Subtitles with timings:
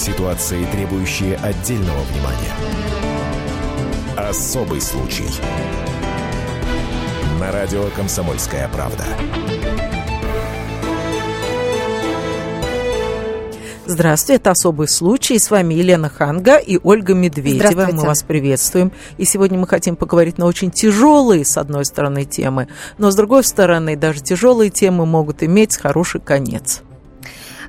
[0.00, 2.54] Ситуации, требующие отдельного внимания.
[4.16, 5.28] Особый случай.
[7.38, 9.04] На радио «Комсомольская правда».
[13.84, 15.38] Здравствуйте, это «Особый случай».
[15.38, 17.90] С вами Елена Ханга и Ольга Медведева.
[17.92, 18.92] Мы вас приветствуем.
[19.18, 23.44] И сегодня мы хотим поговорить на очень тяжелые, с одной стороны, темы, но с другой
[23.44, 26.84] стороны, даже тяжелые темы могут иметь хороший конец.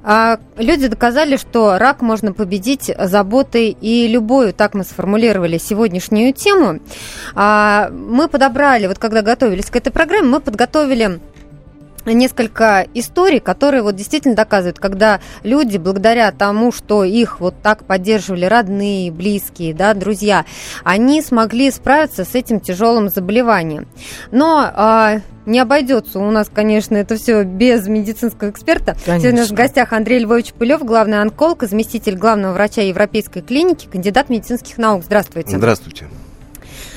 [0.04, 4.54] А, люди доказали, что рак можно победить заботой и любовью.
[4.54, 6.80] Так мы сформулировали сегодняшнюю тему.
[7.36, 11.20] А, мы подобрали, вот когда готовились к этой программе, мы подготовили
[12.06, 18.46] несколько историй, которые вот действительно доказывают, когда люди благодаря тому, что их вот так поддерживали
[18.46, 20.46] родные, близкие, да, друзья,
[20.84, 23.88] они смогли справиться с этим тяжелым заболеванием.
[24.32, 28.96] Но а, не обойдется у нас, конечно, это все без медицинского эксперта.
[29.06, 29.20] Конечно.
[29.20, 33.88] Сегодня у нас в гостях Андрей Львович Пылев, главный онколог, заместитель главного врача Европейской клиники,
[33.88, 35.04] кандидат медицинских наук.
[35.04, 35.58] Здравствуйте.
[35.58, 36.08] Здравствуйте.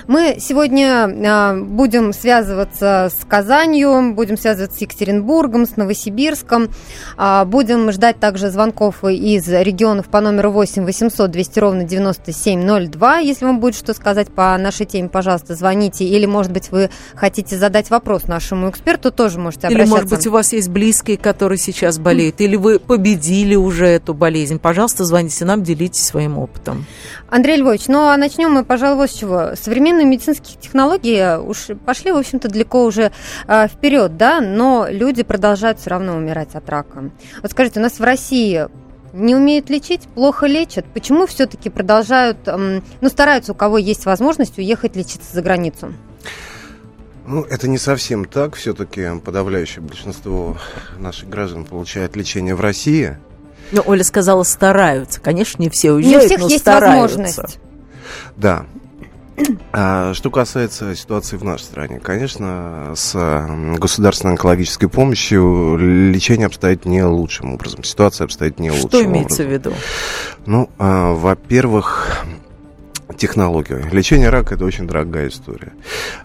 [0.07, 6.69] Мы сегодня а, будем связываться с Казанью, будем связываться с Екатеринбургом, с Новосибирском.
[7.17, 13.19] А, будем ждать также звонков из регионов по номеру 8 800 200 ровно 9702.
[13.19, 16.05] Если вам будет что сказать по нашей теме, пожалуйста, звоните.
[16.05, 19.85] Или, может быть, вы хотите задать вопрос нашему эксперту, тоже можете обращаться.
[19.85, 24.13] Или, может быть, у вас есть близкие, которые сейчас болеют, или вы победили уже эту
[24.13, 24.59] болезнь.
[24.59, 26.85] Пожалуйста, звоните нам, делитесь своим опытом.
[27.31, 29.51] Андрей Львович, ну а начнем мы, пожалуй, вот с чего.
[29.61, 33.13] Современные современные медицинские технологии уж пошли, в общем-то, далеко уже
[33.47, 37.11] э, вперед, да, но люди продолжают все равно умирать от рака.
[37.43, 38.67] Вот скажите, у нас в России
[39.13, 40.85] не умеют лечить, плохо лечат.
[40.93, 45.93] Почему все-таки продолжают, э, ну, стараются, у кого есть возможность, уехать лечиться за границу?
[47.27, 48.57] Ну, это не совсем так.
[48.57, 50.59] Все-таки подавляющее большинство
[50.99, 53.17] наших граждан получает лечение в России.
[53.71, 55.21] Ну, Оля сказала, стараются.
[55.21, 57.19] Конечно, не все уезжают, не у всех но есть стараются.
[57.19, 57.59] возможность.
[58.37, 58.67] Да.
[59.73, 63.15] А, что касается ситуации в нашей стране, конечно, с
[63.79, 67.83] государственной онкологической помощью лечение обстоит не лучшим образом.
[67.83, 69.01] Ситуация обстоит не лучшим образом.
[69.01, 69.73] Что имеется в виду?
[70.47, 72.25] Ну, а, во-первых,
[73.17, 73.85] технологию.
[73.93, 75.73] Лечение рака– это очень дорогая история.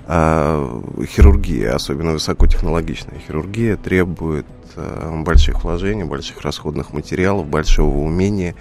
[0.05, 4.45] А, хирургия, особенно высокотехнологичная хирургия, требует
[4.75, 8.55] больших вложений, больших расходных материалов, большого умения,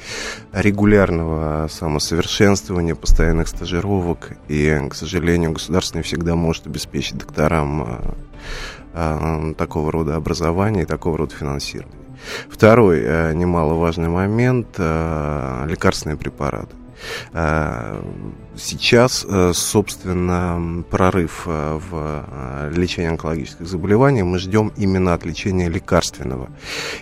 [0.53, 4.33] регулярного самосовершенствования, постоянных стажировок.
[4.49, 8.17] И, к сожалению, государство не всегда может обеспечить докторам
[8.95, 11.95] а, такого рода образования и такого рода финансирования.
[12.51, 13.01] Второй
[13.35, 16.75] немаловажный момент– лекарственные препараты.
[17.32, 18.03] Э,
[18.56, 26.50] сейчас, э, собственно, прорыв э, в лечении онкологических заболеваний мы ждем именно от лечения лекарственного.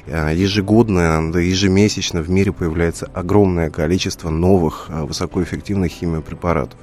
[0.07, 6.79] Ежегодно, да ежемесячно в мире появляется огромное количество новых высокоэффективных химиопрепаратов.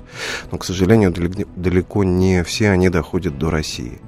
[0.52, 4.00] Но, к сожалению, далеко не все они доходят до России.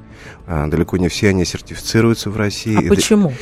[0.47, 2.85] Далеко не все они сертифицируются в России.
[2.85, 3.33] А почему?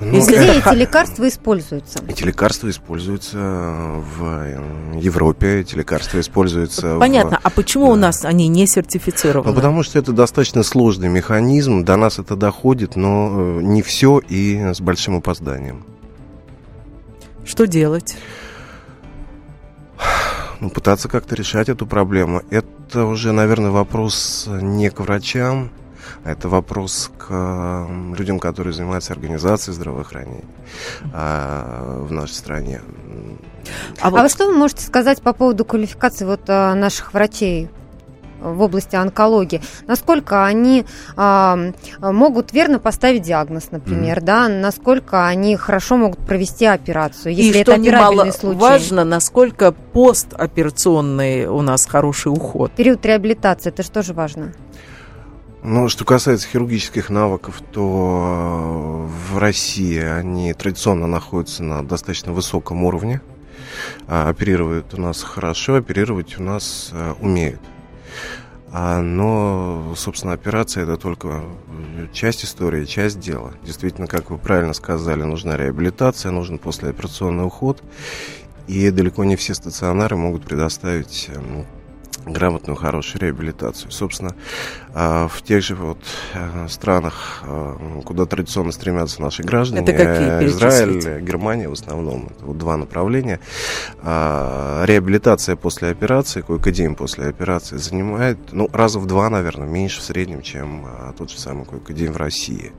[0.00, 1.98] Ну, Если где эти лекарства используются?
[2.06, 6.98] Эти лекарства используются в Европе, эти лекарства используются...
[6.98, 7.40] Понятно, в...
[7.42, 7.92] а почему да.
[7.92, 9.50] у нас они не сертифицированы?
[9.50, 14.20] Ну, потому что это достаточно сложный механизм, до нас это доходит, но э, не все
[14.20, 15.84] и с большим опозданием.
[17.44, 18.16] Что делать?
[20.60, 22.42] Ну, пытаться как-то решать эту проблему.
[22.50, 25.70] Это уже, наверное, вопрос не к врачам,
[26.24, 27.86] это вопрос к
[28.16, 30.44] людям, которые занимаются организацией здравоохранения
[31.12, 32.80] а, в нашей стране.
[34.00, 34.20] А, вот...
[34.20, 37.70] а что вы можете сказать по поводу квалификации вот а, наших врачей?
[38.40, 40.84] в области онкологии, насколько они
[41.16, 41.58] а,
[42.00, 44.24] могут верно поставить диагноз, например, mm.
[44.24, 48.58] да, насколько они хорошо могут провести операцию, если И это что операбельный случай.
[48.58, 52.70] важно, насколько постоперационный у нас хороший уход.
[52.72, 54.52] Период реабилитации, это же важно?
[55.62, 62.84] Ну, что касается хирургических навыков, то э, в России они традиционно находятся на достаточно высоком
[62.84, 63.20] уровне.
[64.06, 67.60] А, оперируют у нас хорошо, оперировать у нас а, умеют.
[68.70, 71.42] А, но, собственно, операция это только
[72.12, 73.52] часть истории, часть дела.
[73.64, 77.82] Действительно, как вы правильно сказали, нужна реабилитация, нужен послеоперационный уход.
[78.68, 81.64] И далеко не все стационары могут предоставить ну,
[82.32, 83.90] грамотную, хорошую реабилитацию.
[83.90, 84.34] Собственно,
[84.94, 85.98] а, в тех же вот
[86.34, 90.42] э, странах, а, куда традиционно стремятся наши граждане, это какие?
[90.42, 93.40] Э, Израиль, Германия в основном, это вот два направления.
[94.02, 100.04] А, реабилитация после операции, койкодин после операции занимает, ну, раза в два, наверное, меньше в
[100.04, 100.86] среднем, чем
[101.16, 102.72] тот же самый койкодин в России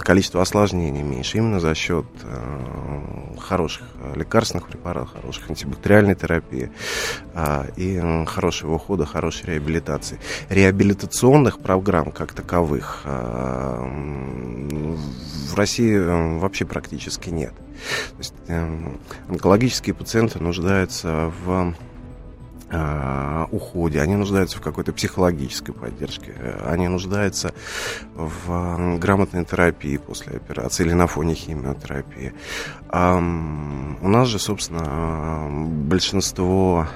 [0.00, 2.04] количество осложнений меньше именно за счет
[3.38, 6.70] хороших лекарственных препаратов, хороших антибактериальной терапии
[7.76, 10.18] и хорошего ухода, хорошей реабилитации.
[10.48, 13.84] Реабилитационных программ как таковых в
[15.54, 15.96] России
[16.38, 17.54] вообще практически нет.
[17.54, 18.34] То есть
[19.28, 21.89] онкологические пациенты нуждаются в Э,
[23.50, 26.34] уходе, они нуждаются в какой-то психологической поддержке,
[26.64, 27.52] они нуждаются
[28.14, 32.32] в грамотной терапии после операции или на фоне химиотерапии.
[32.92, 36.86] У нас же, собственно, большинство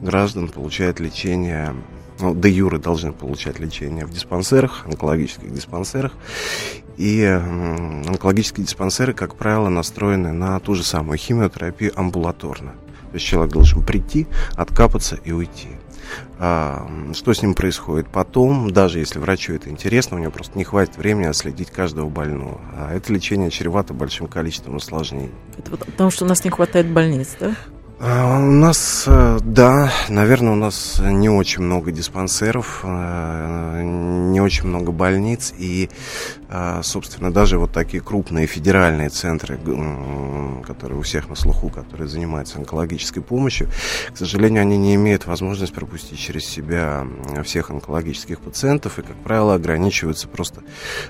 [0.00, 1.74] граждан получает лечение
[2.20, 6.12] ну, де юры должны получать лечение в диспансерах, онкологических диспансерах.
[6.96, 12.74] И онкологические диспансеры, как правило, настроены на ту же самую химиотерапию амбулаторно.
[13.12, 14.26] То есть человек должен прийти,
[14.56, 15.68] откапаться и уйти.
[16.38, 20.64] А, что с ним происходит потом, даже если врачу это интересно, у него просто не
[20.64, 22.60] хватит времени отследить каждого больного.
[22.74, 25.30] А это лечение чревато большим количеством осложнений.
[25.58, 27.54] Это потому что у нас не хватает больниц, да?
[28.04, 34.66] А, у нас, э, да, наверное, у нас не очень много диспансеров, э, не очень
[34.66, 35.88] много больниц, и,
[36.48, 39.56] э, собственно, даже вот такие крупные федеральные центры,
[40.66, 43.68] которые у всех на слуху, которые занимаются онкологической помощью,
[44.12, 47.06] к сожалению, они не имеют возможности пропустить через себя
[47.44, 50.62] всех онкологических пациентов, и, как правило, ограничиваются просто,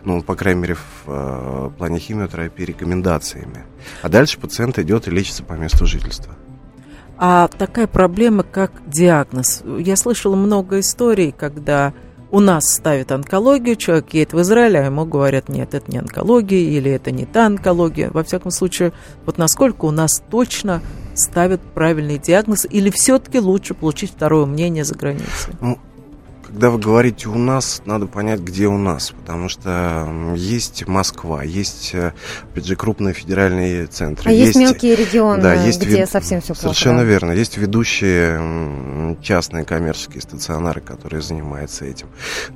[0.04, 3.64] ну, по крайней мере, в плане химиотерапии рекомендациями.
[4.02, 6.36] А дальше пациент идет и лечится по месту жительства.
[7.18, 9.62] А такая проблема, как диагноз.
[9.78, 11.92] Я слышала много историй, когда
[12.32, 16.58] у нас ставят онкологию, человек едет в Израиль, а ему говорят, нет, это не онкология,
[16.58, 18.10] или это не та онкология.
[18.10, 18.92] Во всяком случае,
[19.26, 20.80] вот насколько у нас точно
[21.14, 25.54] ставят правильный диагноз, или все-таки лучше получить второе мнение за границей?
[25.60, 25.78] Ну,
[26.52, 30.06] когда вы говорите «у нас», надо понять, где у нас, потому что
[30.36, 32.12] есть Москва, есть, э,
[32.42, 34.28] опять же, крупные федеральные центры.
[34.28, 36.10] А есть, есть мелкие регионы, да, есть где вед...
[36.10, 36.60] совсем все плохо.
[36.60, 37.04] Совершенно да?
[37.04, 37.32] верно.
[37.32, 42.08] Есть ведущие частные коммерческие стационары, которые занимаются этим.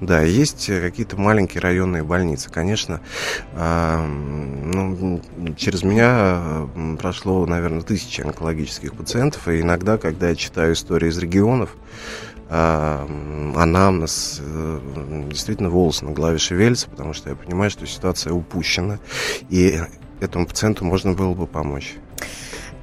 [0.02, 2.50] Да, есть какие-то маленькие районные больницы.
[2.50, 3.00] Конечно,
[3.54, 5.22] э, ну,
[5.56, 6.68] через меня
[7.00, 14.40] прошло, наверное, тысячи онкологических пациентов, и иногда, когда я читаю истории из регионов, а, анамнез,
[14.40, 14.80] э,
[15.30, 18.98] действительно волосы на голове шевелятся, потому что я понимаю, что ситуация упущена,
[19.50, 19.80] и
[20.20, 21.96] этому пациенту можно было бы помочь.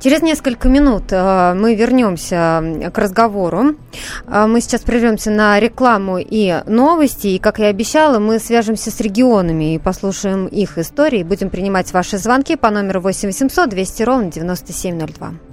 [0.03, 3.75] Через несколько минут э, мы вернемся к разговору.
[4.27, 7.27] Э, мы сейчас прервемся на рекламу и новости.
[7.27, 11.23] И, как я обещала, мы свяжемся с регионами и послушаем их истории.
[11.23, 15.52] Будем принимать ваши звонки по номеру 8 800 200 ровно 9702.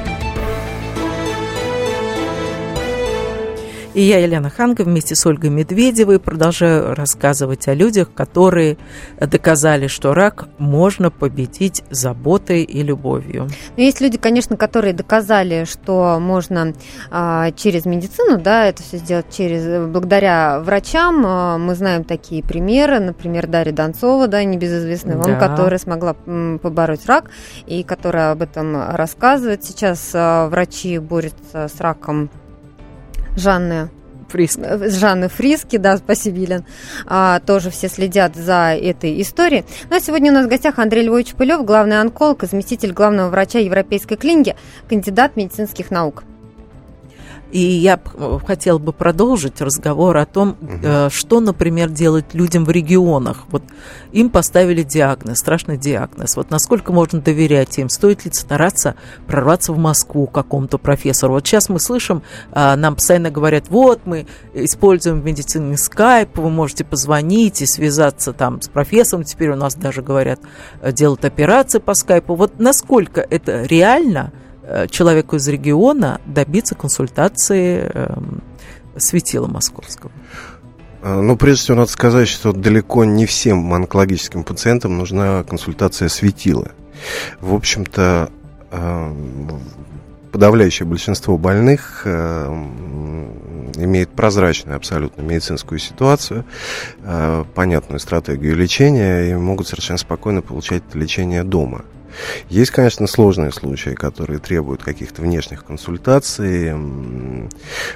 [3.93, 8.77] И я, Елена Ханга, вместе с Ольгой Медведевой продолжаю рассказывать о людях, которые
[9.19, 13.49] доказали, что рак можно победить заботой и любовью.
[13.75, 16.73] Но есть люди, конечно, которые доказали, что можно
[17.09, 21.25] а, через медицину, да, это все сделать через, благодаря врачам.
[21.25, 25.49] А, мы знаем такие примеры, например, Дарья Донцова, да, небезызвестная вам, да.
[25.49, 27.29] которая смогла побороть рак
[27.65, 29.65] и которая об этом рассказывает.
[29.65, 32.29] Сейчас а, врачи борются с раком
[33.35, 33.89] Жанны
[34.29, 34.59] Фриск.
[34.61, 36.65] Э, Жанны Фриски, да, спасибо, Елен.
[37.05, 39.65] А, тоже все следят за этой историей.
[39.89, 43.59] Ну а сегодня у нас в гостях Андрей Львович Пылев, главный онколог, заместитель главного врача
[43.59, 44.55] Европейской клиники,
[44.87, 46.23] кандидат медицинских наук.
[47.51, 47.99] И я
[48.45, 51.09] хотела бы продолжить разговор о том, угу.
[51.09, 53.45] что, например, делать людям в регионах.
[53.49, 53.63] Вот
[54.11, 56.35] им поставили диагноз, страшный диагноз.
[56.37, 57.89] Вот насколько можно доверять им?
[57.89, 58.95] Стоит ли стараться
[59.27, 61.33] прорваться в Москву какому-то профессору?
[61.33, 66.49] Вот сейчас мы слышим, а, нам постоянно говорят, вот мы используем в медицине скайп, вы
[66.49, 69.23] можете позвонить и связаться там с профессором.
[69.23, 70.39] Теперь у нас даже говорят,
[70.81, 72.35] э, делают операции по скайпу.
[72.35, 74.50] Вот насколько это реально– Э,
[74.89, 78.41] человеку из региона добиться консультации эм,
[78.97, 80.11] светила московского?
[81.01, 86.71] Э, ну, прежде всего, надо сказать, что далеко не всем онкологическим пациентам нужна консультация светила.
[87.39, 88.31] В общем-то,
[88.71, 89.13] э,
[90.31, 96.45] подавляющее большинство больных имеет прозрачную абсолютно медицинскую ситуацию,
[97.53, 101.83] понятную стратегию лечения и могут совершенно спокойно получать лечение дома.
[102.49, 106.73] Есть, конечно, сложные случаи, которые требуют каких-то внешних консультаций.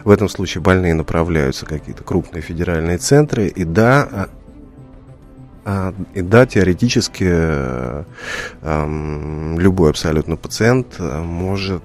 [0.03, 3.47] В этом случае больные направляются в какие-то крупные федеральные центры.
[3.47, 4.29] И да, а,
[5.65, 8.03] а, и да, теоретически э,
[9.57, 11.81] любой абсолютно пациент э, может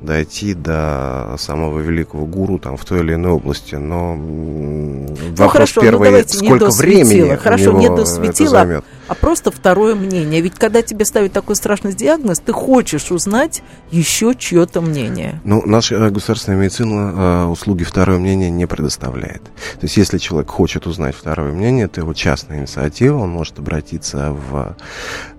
[0.00, 5.80] дойти до самого великого гуру там в той или иной области, но ну, вопрос хорошо,
[5.80, 10.40] ну первый, ну, сколько времени хорошо, не до светила, это займет а просто второе мнение.
[10.40, 15.40] Ведь когда тебе ставят такой страшный диагноз, ты хочешь узнать еще чье-то мнение.
[15.42, 19.42] Ну, наша э, государственная медицина э, услуги второе мнение не предоставляет.
[19.42, 24.30] То есть, если человек хочет узнать второе мнение, то его частная инициатива, он может обратиться
[24.30, 24.76] в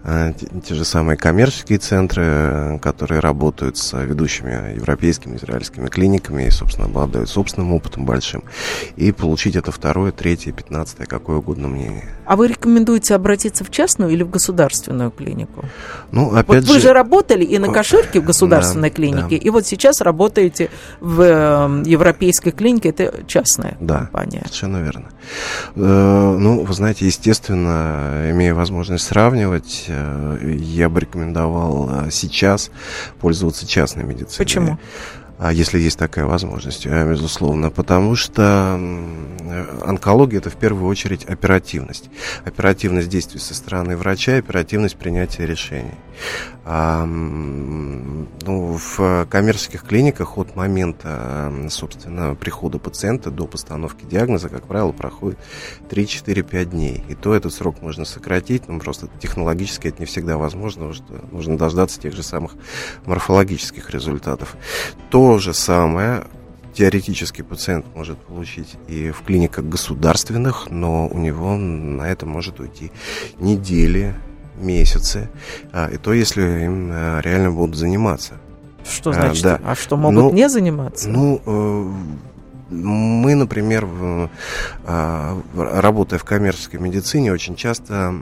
[0.03, 0.33] э,
[0.67, 7.29] те же самые коммерческие центры, которые работают с ведущими европейскими, израильскими клиниками и, собственно, обладают
[7.29, 8.43] собственным опытом большим,
[8.95, 12.05] и получить это второе, третье, пятнадцатое, какое угодно мнение.
[12.25, 15.65] А вы рекомендуете обратиться в частную или в государственную клинику?
[16.11, 16.73] Ну, опять вот же...
[16.73, 19.45] вы же работали и на Каширке в государственной да, клинике, да.
[19.45, 20.69] и вот сейчас работаете
[20.99, 24.41] в э, европейской клинике, это частная да, компания.
[24.45, 25.05] совершенно верно.
[25.75, 32.71] Э, ну, вы знаете, естественно, имея возможность сравнивать, э, я бы рекомендовал сейчас
[33.19, 34.37] пользоваться частной медициной.
[34.37, 34.79] Почему?
[35.43, 38.79] А если есть такая возможность, э, безусловно, потому что
[39.83, 42.11] онкология это в первую очередь оперативность.
[42.45, 45.95] Оперативность действий со стороны врача, оперативность принятия решений.
[46.63, 54.91] А, ну, в коммерческих клиниках от момента, собственно, прихода пациента до постановки диагноза, как правило,
[54.91, 55.39] проходит
[55.89, 57.03] 3-4-5 дней.
[57.09, 61.25] И то этот срок можно сократить, но просто технологически это не всегда возможно, потому что
[61.31, 62.53] нужно дождаться тех же самых
[63.05, 64.55] морфологических результатов.
[65.09, 66.25] То же самое
[66.73, 72.91] теоретически пациент может получить и в клиниках государственных, но у него на это может уйти
[73.39, 74.15] недели,
[74.57, 75.29] месяцы,
[75.71, 78.35] а, и то, если им а, реально будут заниматься.
[78.87, 79.45] Что значит?
[79.45, 79.61] А, да.
[79.63, 81.07] а что могут ну, не заниматься?
[81.09, 81.91] Ну, э,
[82.71, 83.87] мы, например,
[84.85, 88.13] а, работая в коммерческой медицине, очень часто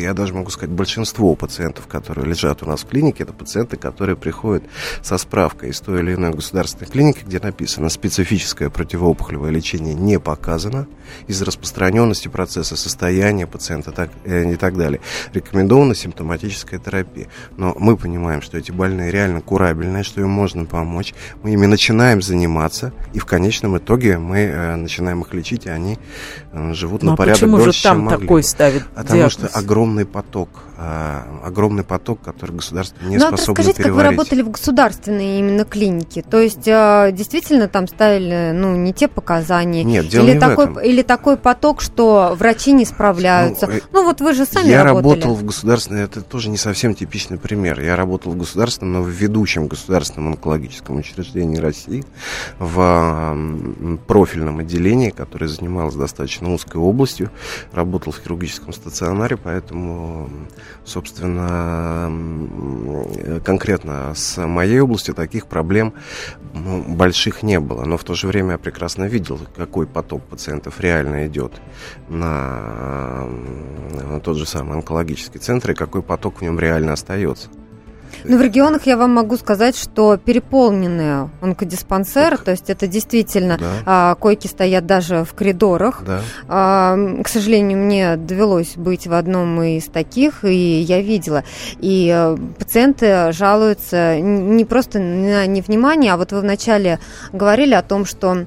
[0.00, 4.16] я даже могу сказать, большинство пациентов, которые лежат у нас в клинике, это пациенты, которые
[4.16, 4.64] приходят
[5.02, 10.86] со справкой из той или иной государственной клиники, где написано специфическое противоопухолевое лечение не показано
[11.26, 15.00] из-за распространенности процесса состояния пациента так, э, и так далее.
[15.32, 17.28] Рекомендована симптоматическая терапия.
[17.56, 21.14] Но мы понимаем, что эти больные реально курабельные, что им можно помочь.
[21.42, 25.98] Мы ими начинаем заниматься, и в конечном итоге мы э, начинаем их лечить, и они
[26.52, 29.32] э, живут Но на порядок почему дольше, же там чем такой ставит Потому диагноз?
[29.32, 30.48] что огромный огромный поток,
[30.78, 33.84] э, огромный поток, который государство не ну, способно расскажите, переварить.
[33.84, 36.22] как вы работали в государственной именно клинике?
[36.22, 39.84] То есть э, действительно там ставили, ну, не те показания?
[39.84, 40.82] Нет, дело или не такой, в этом.
[40.82, 43.66] Или такой поток, что врачи не справляются?
[43.66, 45.20] Ну, э, ну вот вы же сами я работали.
[45.20, 47.80] работал в государственной, это тоже не совсем типичный пример.
[47.80, 52.04] Я работал в государственном, но в ведущем государственном онкологическом учреждении России,
[52.58, 53.36] в
[54.06, 57.30] профильном отделении, которое занималось достаточно узкой областью,
[57.72, 59.73] работал в хирургическом стационаре, поэтому
[60.84, 62.10] собственно,
[63.44, 65.94] конкретно с моей областью таких проблем
[66.52, 67.84] ну, больших не было.
[67.84, 71.52] Но в то же время я прекрасно видел, какой поток пациентов реально идет
[72.08, 73.28] на
[74.22, 77.48] тот же самый онкологический центр и какой поток в нем реально остается.
[78.24, 82.44] Ну, в регионах я вам могу сказать, что переполненные онкодиспансеры, так.
[82.46, 83.66] то есть это действительно да.
[83.84, 86.02] а, койки стоят даже в коридорах.
[86.06, 86.20] Да.
[86.48, 91.44] А, к сожалению, мне довелось быть в одном из таких, и я видела.
[91.80, 96.98] И а, пациенты жалуются не просто на невнимание, а вот вы вначале
[97.32, 98.46] говорили о том, что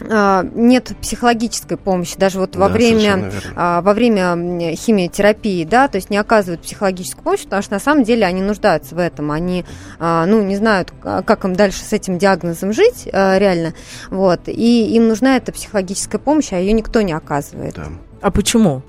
[0.00, 6.10] нет психологической помощи, даже вот во, да, время, а, во время химиотерапии, да, то есть
[6.10, 9.64] не оказывают психологическую помощь, потому что на самом деле они нуждаются в этом, они,
[10.00, 13.74] а, ну, не знают, как им дальше с этим диагнозом жить реально,
[14.10, 17.74] вот, и им нужна эта психологическая помощь, а ее никто не оказывает.
[17.74, 17.86] Да.
[18.20, 18.82] А почему?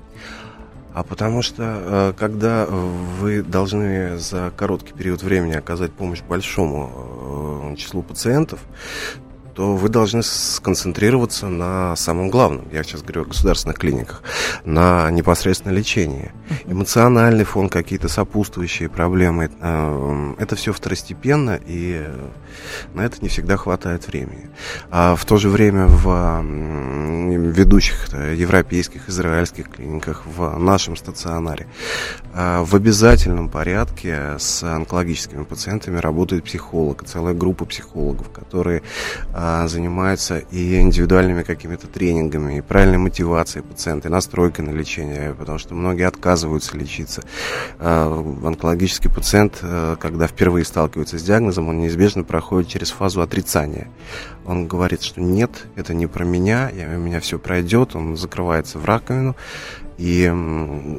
[0.92, 8.60] А потому что, когда вы должны за короткий период времени оказать помощь большому числу пациентов,
[9.56, 12.66] то вы должны сконцентрироваться на самом главном.
[12.72, 14.22] Я сейчас говорю о государственных клиниках.
[14.66, 16.30] На непосредственно лечении.
[16.66, 19.50] Эмоциональный фон, какие-то сопутствующие проблемы.
[19.60, 22.06] Э, это все второстепенно, и
[22.92, 24.50] на это не всегда хватает времени.
[24.90, 31.66] А в то же время в ведущих европейских, израильских клиниках, в нашем стационаре
[32.34, 38.82] э, в обязательном порядке с онкологическими пациентами работает психолог, целая группа психологов, которые
[39.66, 45.74] занимаются и индивидуальными какими-то тренингами, и правильной мотивацией пациента, и настройкой на лечение, потому что
[45.74, 47.22] многие отказываются лечиться.
[47.78, 48.06] А,
[48.44, 53.88] онкологический пациент, а, когда впервые сталкивается с диагнозом, он неизбежно проходит через фазу отрицания.
[54.44, 58.78] Он говорит, что нет, это не про меня, я, у меня все пройдет, он закрывается
[58.78, 59.36] в раковину,
[59.98, 60.32] и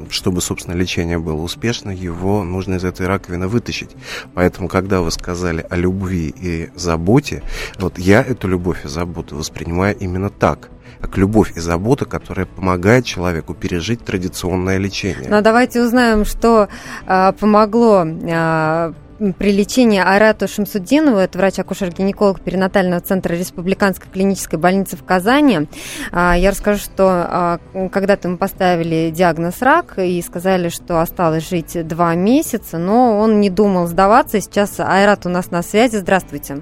[0.10, 3.92] чтобы, собственно, лечение было успешно, его нужно из этой раковины вытащить.
[4.34, 7.44] Поэтому, когда вы сказали о любви и заботе,
[7.80, 13.06] вот я эту любовь и заботу воспринимаю именно так как любовь и забота, которая помогает
[13.06, 15.30] человеку пережить традиционное лечение.
[15.30, 16.70] Ну, а давайте узнаем, что
[17.06, 25.04] э, помогло э, при лечении Айрату Шамсуддинову, это врач-акушер-гинеколог перинатального центра Республиканской клинической больницы в
[25.04, 25.68] Казани.
[26.12, 27.60] А, я расскажу, что а,
[27.92, 33.50] когда-то мы поставили диагноз рак и сказали, что осталось жить два месяца, но он не
[33.50, 34.40] думал сдаваться.
[34.40, 35.98] Сейчас Айрат у нас на связи.
[35.98, 36.62] Здравствуйте.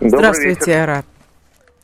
[0.00, 1.06] Здравствуйте, Айрат.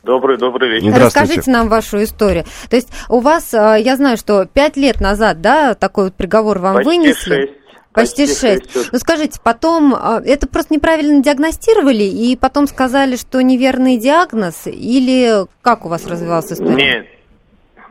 [0.03, 0.93] Добрый, добрый вечер.
[0.99, 2.45] Расскажите нам вашу историю.
[2.69, 6.75] То есть у вас, я знаю, что пять лет назад, да, такой вот приговор вам
[6.75, 7.35] Почти вынесли.
[7.35, 7.64] Шесть.
[7.95, 8.91] Почти шесть.
[8.91, 15.45] Ну скажите, потом а, это просто неправильно диагностировали и потом сказали, что неверный диагноз или
[15.61, 16.75] как у вас развивалась история?
[16.75, 17.07] Нет,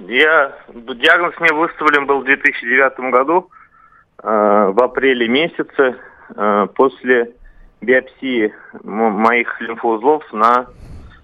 [0.01, 3.49] я диагноз мне выставлен был в 2009 году
[4.23, 5.97] э, в апреле месяце
[6.37, 7.33] э, после
[7.81, 10.67] биопсии моих лимфоузлов на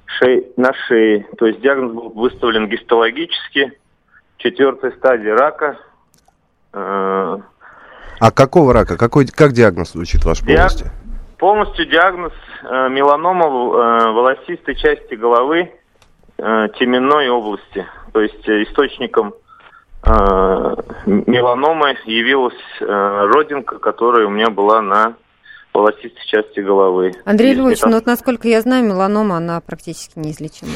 [0.07, 1.27] шее, на шее.
[1.39, 3.73] То есть диагноз был выставлен гистологически,
[4.39, 5.79] четвертой стадии рака.
[6.73, 7.39] Э,
[8.21, 8.97] а какого рака?
[8.97, 10.87] Какой, как диагноз звучит ваш полностью?
[10.87, 10.95] Диаг...
[11.39, 15.73] Полностью диагноз э, меланома э, волосистой части головы
[16.37, 17.87] э, теменной области.
[18.13, 19.33] То есть э, источником
[20.05, 20.11] э,
[21.07, 25.15] меланомы явилась э, родинка, которая у меня была на
[25.73, 27.13] волосистой части головы.
[27.25, 30.73] Андрей Львович, ну вот насколько я знаю, меланома, она практически неизлечима.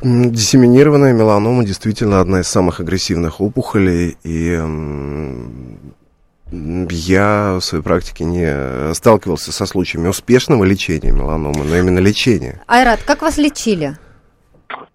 [0.00, 4.58] Диссеминированная меланома действительно одна из самых агрессивных опухолей, и
[6.90, 12.62] я в своей практике не сталкивался со случаями успешного лечения меланомы, но именно лечения.
[12.66, 13.96] Айрат, как вас лечили?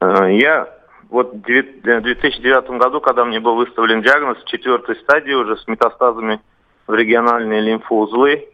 [0.02, 0.68] Э, я
[1.10, 6.40] вот в 2009 году, когда мне был выставлен диагноз в четвертой стадии уже с метастазами
[6.88, 8.46] в региональные лимфоузлы, э,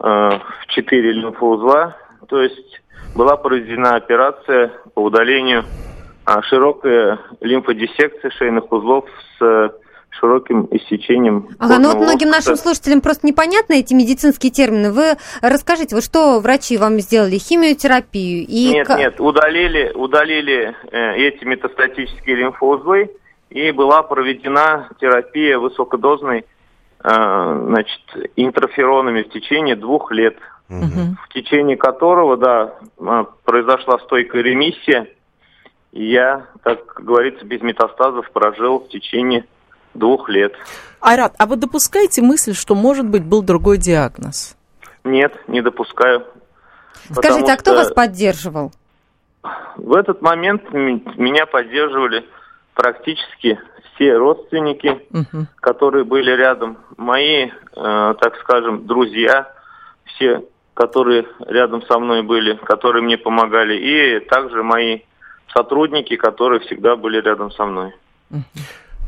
[0.00, 1.96] в четыре лимфоузла,
[2.28, 2.82] то есть
[3.14, 5.64] была проведена операция по удалению
[6.24, 9.06] а, широкой лимфодиссекции шейных узлов
[9.38, 9.72] с
[10.18, 11.48] широким иссечением.
[11.58, 14.92] Ага, ну вот многим нашим слушателям просто непонятны эти медицинские термины.
[14.92, 17.38] Вы расскажите, вот что врачи вам сделали?
[17.38, 18.44] Химиотерапию?
[18.48, 18.70] И...
[18.70, 23.10] Нет, нет, удалили, удалили э, эти метастатические лимфоузлы,
[23.50, 26.44] и была проведена терапия высокодозной
[27.02, 28.00] э, значит,
[28.36, 30.36] интерферонами в течение двух лет,
[30.68, 31.16] угу.
[31.24, 35.08] в течение которого, да, э, произошла стойкая ремиссия,
[35.92, 39.46] и я, как говорится, без метастазов прожил в течение
[39.94, 40.54] двух лет.
[41.00, 44.56] Айрат, а вы допускаете мысль, что, может быть, был другой диагноз?
[45.04, 46.24] Нет, не допускаю.
[47.10, 48.72] Скажите, а кто вас поддерживал?
[49.76, 52.24] В этот момент меня поддерживали
[52.74, 53.58] практически
[53.94, 55.46] все родственники, угу.
[55.60, 59.52] которые были рядом, мои, э, так скажем, друзья,
[60.04, 65.00] все, которые рядом со мной были, которые мне помогали, и также мои
[65.52, 67.94] сотрудники, которые всегда были рядом со мной.
[68.30, 68.42] Угу.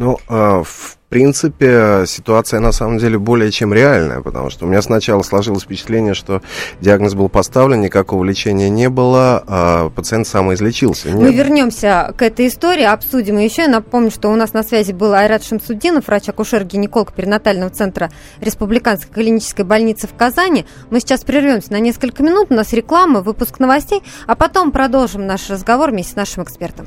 [0.00, 4.80] Ну, а, в принципе, ситуация на самом деле более чем реальная, потому что у меня
[4.80, 6.40] сначала сложилось впечатление, что
[6.80, 11.10] диагноз был поставлен, никакого лечения не было, а пациент самоизлечился.
[11.10, 11.20] Нет.
[11.20, 13.62] Мы вернемся к этой истории, обсудим ее еще.
[13.62, 18.10] Я напомню, что у нас на связи был Айрат Шамсуддинов, врач-акушер-гинеколог перинатального центра
[18.40, 20.64] Республиканской клинической больницы в Казани.
[20.88, 25.50] Мы сейчас прервемся на несколько минут, у нас реклама, выпуск новостей, а потом продолжим наш
[25.50, 26.86] разговор вместе с нашим экспертом.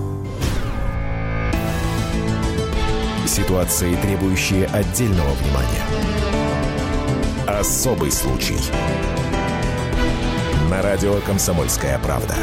[3.31, 5.85] Ситуации, требующие отдельного внимания.
[7.47, 8.57] Особый случай.
[10.69, 12.35] На радио «Комсомольская правда».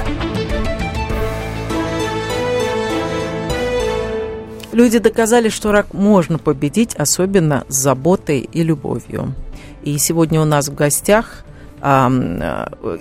[4.73, 9.35] Люди доказали, что рак можно победить, особенно с заботой и любовью.
[9.83, 11.45] И сегодня у нас в гостях
[11.83, 12.09] э,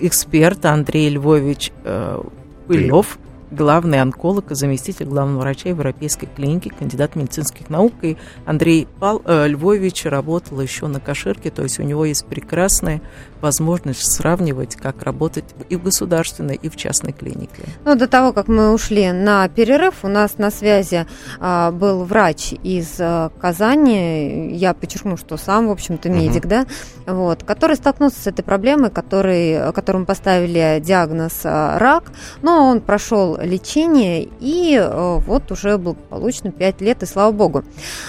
[0.02, 2.22] эксперт Андрей Львович э,
[2.68, 3.18] Пылев,
[3.52, 7.94] главный онколог и заместитель главного врача Европейской клиники, кандидат медицинских наук.
[8.02, 13.02] И Андрей Пал, э, Львович работал еще на Каширке, то есть у него есть прекрасная
[13.42, 17.64] возможность сравнивать, как работать и в государственной, и в частной клинике.
[17.86, 21.06] Ну, до того, как мы ушли на перерыв, у нас на связи
[21.40, 26.50] а, был врач из а, Казани, я подчеркну, что сам, в общем-то, медик, угу.
[26.50, 26.66] да,
[27.08, 33.38] вот, который столкнулся с этой проблемой, который, которому поставили диагноз а, рак, но он прошел
[33.42, 37.64] лечение и э, вот уже благополучно 5 лет, и слава богу.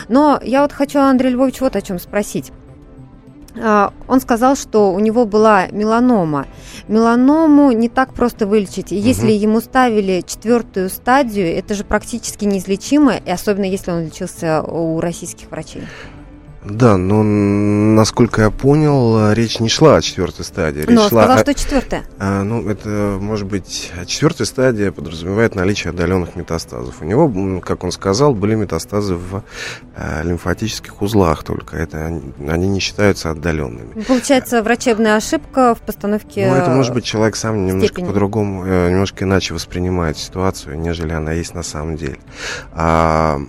[0.09, 2.53] Но я вот хочу, Андрей Львович, вот о чем спросить.
[3.61, 6.47] А, он сказал, что у него была меланома.
[6.89, 8.91] Меланому не так просто вылечить.
[8.91, 9.43] Если угу.
[9.43, 15.51] ему ставили четвертую стадию, это же практически неизлечимо, и особенно если он лечился у российских
[15.51, 15.85] врачей.
[16.65, 20.81] Да, но насколько я понял, речь не шла о четвертой стадии.
[20.81, 22.05] Речь но шла сказал, о, что четвертая.
[22.19, 27.01] А, ну, это может быть четвертая стадия подразумевает наличие отдаленных метастазов.
[27.01, 29.45] У него, как он сказал, были метастазы в
[29.97, 31.77] а, лимфатических узлах только.
[31.77, 34.03] Это они не считаются отдаленными.
[34.03, 36.49] Получается, врачебная ошибка в постановке.
[36.51, 41.33] Ну, это может быть человек сам немножко по-другому, э, немножко иначе воспринимает ситуацию, нежели она
[41.33, 42.19] есть на самом деле.
[42.73, 43.41] А,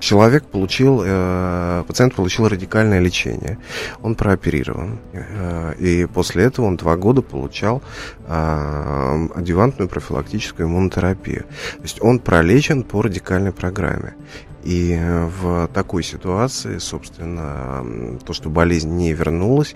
[0.00, 3.58] человек получил, э, пациент получил радикальное лечение.
[4.02, 4.98] Он прооперирован.
[5.12, 7.82] Э, и после этого он два года получал
[8.26, 11.44] э, адювантную профилактическую иммунотерапию.
[11.76, 14.14] То есть он пролечен по радикальной программе.
[14.62, 15.00] И
[15.40, 19.74] в такой ситуации, собственно, то, что болезнь не вернулась,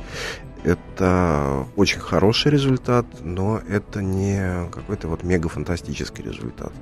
[0.62, 6.72] это очень хороший результат, но это не какой-то вот мегафантастический результат.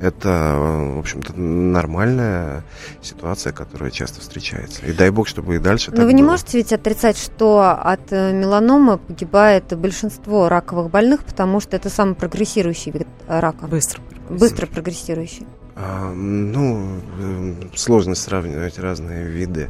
[0.00, 2.62] Это, в общем-то, нормальная
[3.02, 4.86] ситуация, которая часто встречается.
[4.86, 6.32] И дай бог, чтобы и дальше Но вы не было.
[6.32, 12.14] можете ведь отрицать, что от э, меланомы погибает большинство раковых больных, потому что это самый
[12.14, 13.66] прогрессирующий вид рака.
[13.66, 14.00] Быстро.
[14.28, 15.46] Быстро прогрессирующий.
[15.80, 19.68] А, ну, э, сложно сравнивать разные виды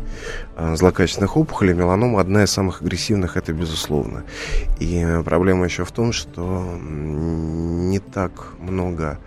[0.56, 1.74] а, злокачественных опухолей.
[1.74, 4.24] Меланома одна из самых агрессивных, это безусловно.
[4.78, 6.78] И проблема еще в том, что
[7.88, 9.18] не так много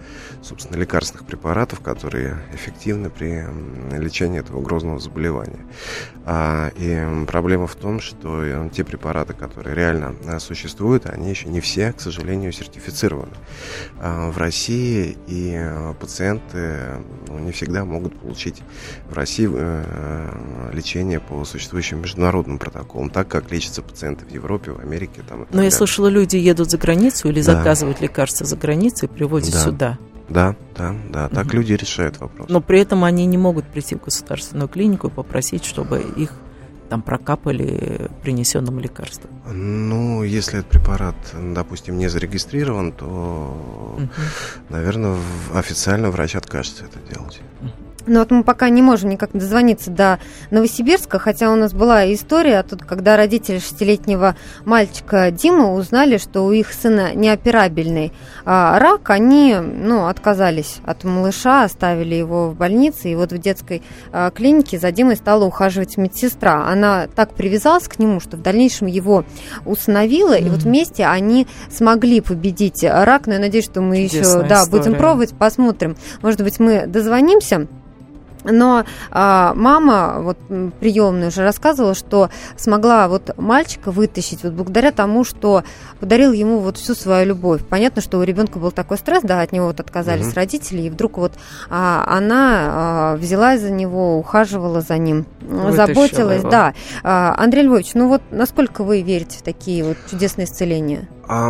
[0.42, 3.46] собственно, лекарственных препаратов, которые эффективны при
[3.98, 5.60] лечении этого грозного заболевания.
[6.26, 11.50] А, и проблема в том, что э, те препараты, которые реально э, существуют, они еще
[11.50, 13.34] не все, к сожалению, сертифицированы
[14.00, 18.62] а, в России, и э, пациенты ну, не всегда могут получить
[19.10, 19.50] в России
[20.74, 25.22] лечение по существующим международным протоколам, так как лечатся пациенты в Европе, в Америке.
[25.28, 27.58] Там, Но я слышала, люди едут за границу или да.
[27.58, 29.60] заказывают лекарства за границей и привозят да.
[29.60, 29.98] сюда.
[30.30, 31.30] Да, да, да.
[31.30, 31.58] Так угу.
[31.58, 32.48] люди решают вопрос.
[32.50, 36.34] Но при этом они не могут прийти в государственную клинику и попросить, чтобы их
[36.90, 39.32] там прокапали принесенным лекарством?
[39.50, 43.06] Ну, если этот препарат, допустим, не зарегистрирован, то,
[43.98, 44.10] угу.
[44.68, 45.18] наверное,
[45.54, 47.40] официально врач откажется это делать.
[48.08, 52.64] Но вот мы пока не можем никак дозвониться до Новосибирска, хотя у нас была история
[52.64, 54.36] тут, когда родители шестилетнего
[54.66, 58.12] мальчика Дима узнали, что у их сына неоперабельный
[58.46, 63.82] а, рак, они ну, отказались от малыша, оставили его в больнице, и вот в детской
[64.12, 66.66] а, клинике за Димой стала ухаживать медсестра.
[66.68, 69.26] Она так привязалась к нему, что в дальнейшем его
[69.66, 70.46] усыновила, mm-hmm.
[70.46, 74.66] и вот вместе они смогли победить рак, но я надеюсь, что мы Чудесная еще да,
[74.66, 75.96] будем пробовать, посмотрим.
[76.22, 77.68] Может быть, мы дозвонимся.
[78.44, 80.38] Но а, мама, вот
[80.80, 85.64] приемная уже рассказывала, что смогла вот мальчика вытащить вот благодаря тому, что
[86.00, 87.62] подарил ему вот всю свою любовь.
[87.68, 90.36] Понятно, что у ребенка был такой стресс, да, от него вот отказались угу.
[90.36, 91.34] родители, и вдруг вот
[91.70, 96.50] а, она а, взялась за него, ухаживала за ним, Вытащила заботилась, его.
[96.50, 96.74] да.
[97.04, 101.08] А, Андрей Львович, ну вот насколько вы верите в такие вот чудесные исцеления?
[101.34, 101.50] А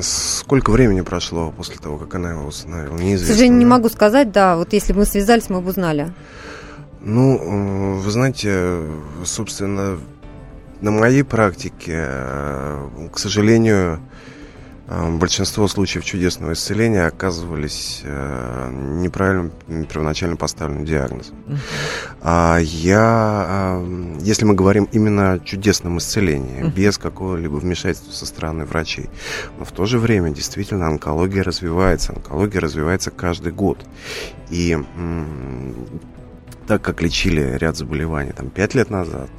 [0.00, 2.94] сколько времени прошло после того, как она его установила?
[2.94, 3.26] Неизвестно.
[3.26, 4.54] К сожалению, не могу сказать, да.
[4.56, 6.12] Вот если бы мы связались, мы бы узнали.
[7.00, 8.80] Ну, вы знаете,
[9.24, 9.98] собственно,
[10.80, 12.06] На моей практике,
[13.12, 13.98] к сожалению,
[14.88, 19.52] большинство случаев чудесного исцеления оказывались неправильным
[19.86, 21.36] первоначально поставленным диагнозом.
[22.22, 22.62] Uh-huh.
[22.62, 23.82] Я,
[24.20, 26.72] если мы говорим именно о чудесном исцелении, uh-huh.
[26.72, 29.10] без какого-либо вмешательства со стороны врачей,
[29.58, 33.84] но в то же время действительно онкология развивается, онкология развивается каждый год.
[34.48, 34.78] И
[36.68, 39.30] так как лечили ряд заболеваний там пять лет назад,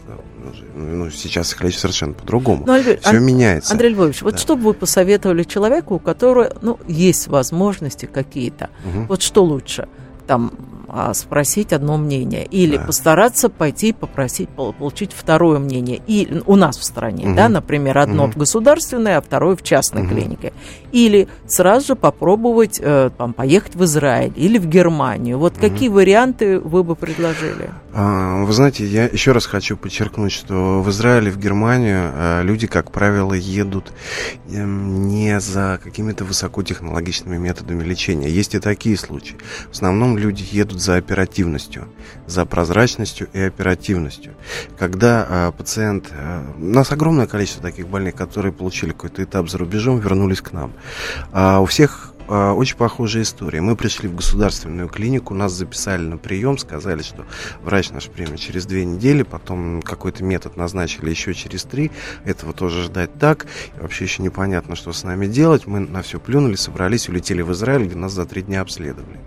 [0.76, 2.64] ну, сейчас их лечат совершенно по-другому.
[2.66, 3.72] Ну, Все Ан- меняется.
[3.72, 4.26] Андрей Львович, да.
[4.26, 8.72] вот что бы вы посоветовали человеку, у которого ну, есть возможности какие-то?
[8.84, 9.06] Угу.
[9.10, 9.88] Вот что лучше?
[10.26, 10.54] Там
[10.92, 12.86] а, спросить одно мнение, или да.
[12.86, 16.02] постараться пойти попросить получить второе мнение.
[16.08, 17.36] И у нас в стране, угу.
[17.36, 18.34] да, например, одно угу.
[18.34, 20.10] в государственной, а второе в частной угу.
[20.10, 20.54] клинике.
[20.92, 25.38] Или сразу же попробовать э, там, поехать в Израиль или в Германию.
[25.38, 25.62] Вот угу.
[25.62, 27.70] какие варианты вы бы предложили?
[27.94, 32.68] А, вы знаете, я еще раз хочу подчеркнуть, что в Израиле, в Германию а, люди,
[32.68, 33.92] как правило, едут
[34.48, 38.30] э, не за какими-то высокотехнологичными методами лечения.
[38.30, 39.38] Есть и такие случаи.
[39.70, 41.88] В основном люди едут за оперативностью,
[42.28, 44.34] за прозрачностью и оперативностью.
[44.78, 46.10] Когда а, пациент...
[46.12, 50.52] А, у нас огромное количество таких больных, которые получили какой-то этап за рубежом, вернулись к
[50.52, 50.74] нам.
[51.32, 53.60] А у всех а, очень похожая история.
[53.60, 57.26] Мы пришли в государственную клинику, нас записали на прием, сказали, что
[57.64, 61.90] врач наш примет через две недели, потом какой-то метод назначили еще через три.
[62.26, 63.48] Этого тоже ждать так.
[63.78, 65.66] И вообще еще непонятно, что с нами делать.
[65.66, 69.20] Мы на все плюнули, собрались, улетели в Израиль, где нас за три дня обследовали.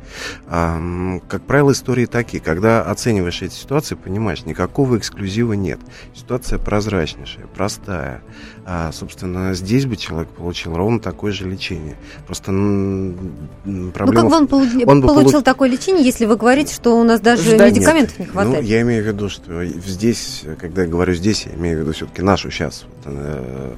[0.46, 2.40] Как правило, истории такие.
[2.40, 5.80] Когда оцениваешь эти ситуации, понимаешь, никакого эксклюзива нет.
[6.14, 8.22] Ситуация прозрачнейшая, простая.
[8.64, 11.96] А, собственно, здесь бы человек получил ровно такое же лечение.
[12.26, 13.42] Просто проблема...
[13.64, 14.68] Ну, как бы он, получ...
[14.86, 15.44] он бы получил получ...
[15.44, 18.28] такое лечение, если вы говорите, что у нас даже Ждать медикаментов нет.
[18.28, 18.62] не хватает?
[18.62, 21.92] Ну, я имею в виду, что здесь, когда я говорю здесь, я имею в виду
[21.92, 23.74] все-таки нашу сейчас вот, э,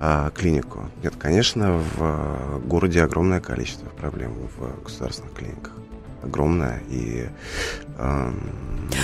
[0.00, 0.88] э, клинику.
[1.02, 5.72] Нет, конечно, в городе огромное количество проблем в государственных клиниках.
[6.22, 6.82] Огромное.
[6.88, 7.26] И
[7.98, 8.30] э,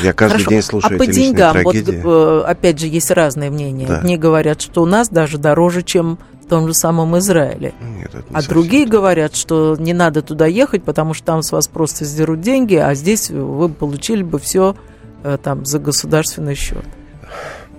[0.02, 0.50] я каждый Хорошо.
[0.50, 2.00] день слушаю а эти по деньгам, трагедии.
[2.02, 3.86] вот опять же есть разные мнения.
[3.86, 3.98] Да.
[3.98, 7.74] Одни говорят, что у нас даже дороже, чем в том же самом Израиле.
[7.80, 8.92] Нет, а другие так.
[8.92, 12.94] говорят, что не надо туда ехать, потому что там с вас просто сдерут деньги, а
[12.94, 14.76] здесь вы получили бы все
[15.24, 16.84] э, там за государственный счет.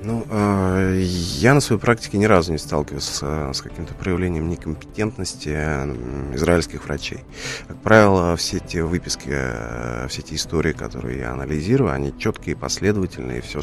[0.02, 5.50] Ну, э, я на своей практике ни разу не сталкивался с каким-то проявлением некомпетентности
[6.34, 7.20] израильских врачей.
[7.68, 13.42] Как правило, все эти выписки, э, все эти истории, которые я анализирую, они четкие, последовательные,
[13.42, 13.60] все,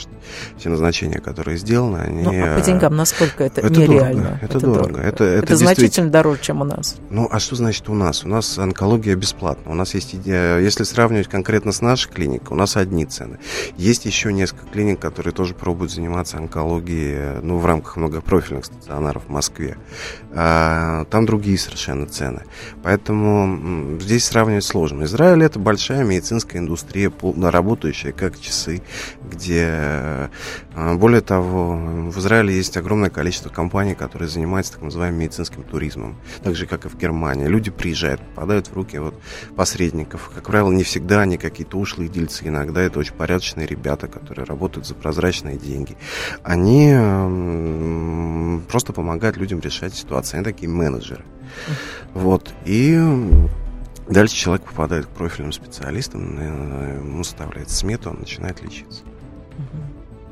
[0.59, 2.23] все назначения, которые сделаны, они...
[2.23, 4.23] Ну, а по деньгам насколько это, это нереально?
[4.23, 4.89] Дорого, это, это дорого.
[4.89, 5.01] дорого.
[5.01, 6.97] Это, это, это значительно дороже, чем у нас.
[7.09, 8.25] Ну, а что значит у нас?
[8.25, 9.73] У нас онкология бесплатна.
[9.73, 13.39] У нас есть, если сравнивать конкретно с нашей клиникой, у нас одни цены.
[13.79, 19.31] Есть еще несколько клиник, которые тоже пробуют заниматься онкологии, ну, в рамках многопрофильных стационаров в
[19.31, 19.77] Москве.
[20.33, 22.43] А, там другие совершенно цены.
[22.83, 25.05] Поэтому здесь сравнивать сложно.
[25.05, 28.83] Израиль это большая медицинская индустрия, работающая как часы,
[29.23, 30.31] где,
[30.77, 31.77] более того,
[32.11, 36.17] в Израиле есть огромное количество компаний, которые занимаются так называемым медицинским туризмом.
[36.43, 37.47] Так же, как и в Германии.
[37.47, 39.15] Люди приезжают, попадают в руки вот
[39.57, 40.31] посредников.
[40.35, 42.49] Как правило, не всегда они какие-то ушлые дельцы.
[42.49, 45.97] Иногда это очень порядочные ребята, которые работают за прозрачные деньги
[46.43, 46.93] они
[48.69, 50.37] просто помогают людям решать ситуации.
[50.37, 51.25] Они такие менеджеры.
[52.15, 52.53] Вот.
[52.65, 52.99] И
[54.09, 59.03] дальше человек попадает к профильным специалистам, э, ему составляется смету, он начинает лечиться.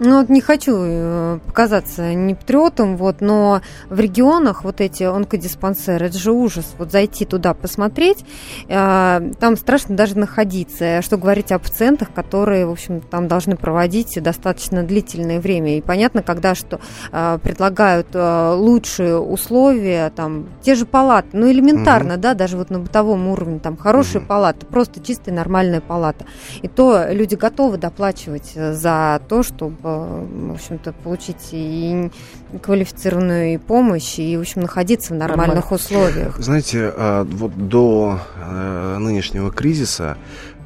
[0.01, 6.07] Ну, вот не хочу э, показаться не патриотом, вот, но в регионах вот эти онкодиспансеры,
[6.07, 6.75] это же ужас.
[6.79, 8.25] Вот зайти туда посмотреть,
[8.69, 11.01] э, там страшно даже находиться.
[11.01, 15.79] Что говорить о пациентах, которые, в общем, там должны проводить достаточно длительное время.
[15.79, 16.81] И понятно, когда что
[17.13, 22.21] э, предлагают э, лучшие условия, там, те же палаты, ну, элементарно, угу.
[22.21, 24.27] да, даже вот на бытовом уровне, там, хорошие угу.
[24.27, 26.25] палаты, просто чистая нормальная палата.
[26.63, 29.45] И то люди готовы доплачивать э, за то,
[29.85, 32.11] чтобы в общем-то, получить и
[32.63, 35.77] квалифицированную помощь, и, в общем, находиться в нормальных Нормально.
[35.77, 36.39] условиях.
[36.39, 40.17] Знаете, а, вот до э, нынешнего кризиса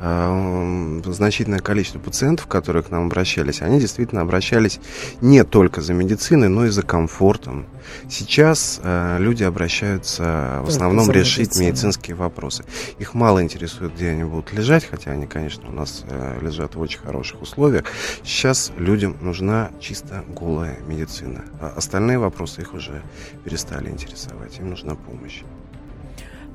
[0.01, 4.81] значительное количество пациентов, которые к нам обращались, они действительно обращались
[5.21, 7.67] не только за медициной, но и за комфортом.
[8.09, 11.67] Сейчас э, люди обращаются в основном решить медицину.
[11.67, 12.65] медицинские вопросы.
[12.99, 16.81] Их мало интересует, где они будут лежать, хотя они, конечно, у нас э, лежат в
[16.81, 17.85] очень хороших условиях.
[18.23, 21.45] Сейчас людям нужна чисто голая медицина.
[21.61, 23.03] А остальные вопросы их уже
[23.45, 24.59] перестали интересовать.
[24.59, 25.43] Им нужна помощь.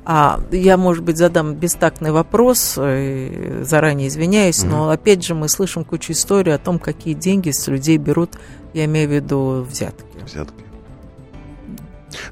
[0.06, 4.70] А я, может быть, задам бестактный вопрос, э, заранее извиняюсь, mm-hmm.
[4.70, 8.32] но опять же мы слышим кучу историй о том, какие деньги с людей берут,
[8.74, 10.04] я имею в виду взятки.
[10.26, 10.66] Взятки.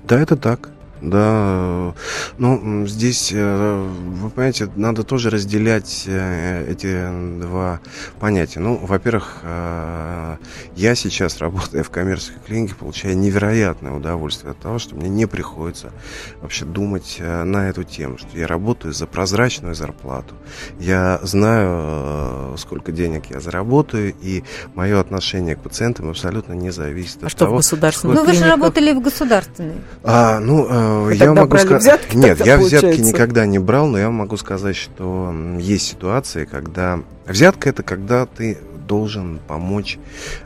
[0.03, 0.71] Да, это так.
[1.01, 1.95] Да,
[2.37, 3.89] ну, здесь, э,
[4.21, 7.79] вы понимаете, надо тоже разделять э, эти два
[8.19, 8.59] понятия.
[8.59, 10.37] Ну, во-первых, э,
[10.75, 15.91] я сейчас, работая в коммерческой клинике, получаю невероятное удовольствие от того, что мне не приходится
[16.39, 20.35] вообще думать на эту тему, что я работаю за прозрачную зарплату.
[20.79, 24.43] Я знаю, сколько денег я заработаю, и
[24.75, 27.55] мое отношение к пациентам абсолютно не зависит а от что того...
[27.55, 29.77] В государственной ну, вы же работали в государственной.
[30.03, 31.81] А, ну, вы я могу сказать...
[31.81, 32.87] Взятки, Нет, я получается?
[32.87, 36.99] взятки никогда не брал, но я могу сказать, что есть ситуации, когда...
[37.25, 38.57] Взятка это когда ты
[38.91, 39.97] должен помочь,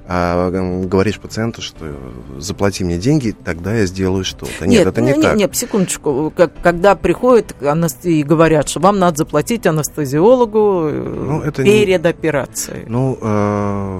[0.07, 0.51] а,
[0.85, 1.95] говоришь пациенту, что
[2.37, 4.67] заплати мне деньги, тогда я сделаю что-то.
[4.67, 5.35] Нет, нет это не нет, так.
[5.35, 6.31] Нет, секундочку.
[6.35, 7.55] Как, когда приходят
[8.03, 12.07] и говорят, что вам надо заплатить анестезиологу ну, это перед не...
[12.07, 12.83] операцией.
[12.87, 13.99] Ну, э,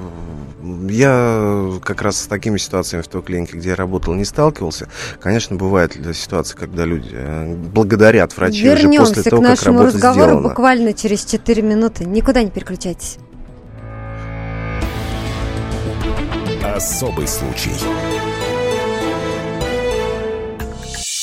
[0.90, 4.88] я как раз с такими ситуациями в той клинике, где я работал, не сталкивался.
[5.20, 9.80] Конечно, бывает ситуации, когда люди э, благодарят врачей Вернемся уже после того, к нашему как
[9.80, 10.50] работа разговору сделана.
[10.50, 12.06] буквально через 4 минуты.
[12.06, 13.18] Никуда не переключайтесь.
[16.64, 17.72] Особый случай.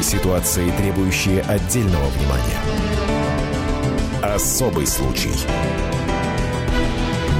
[0.00, 2.60] Ситуации, требующие отдельного внимания.
[4.22, 5.32] Особый случай.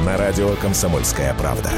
[0.05, 1.71] На радио «Комсомольская правда».